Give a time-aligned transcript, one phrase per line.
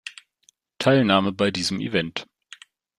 [0.79, 2.25] Teilnahme bei diesem Event.